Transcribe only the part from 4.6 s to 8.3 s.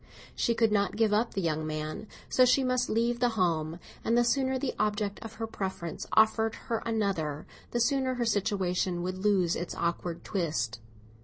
object of her preference offered her another the sooner her